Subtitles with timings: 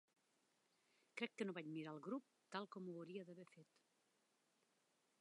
[1.21, 3.81] Crec que no vaig mirar el grup tant com ho hauria d'haver fet.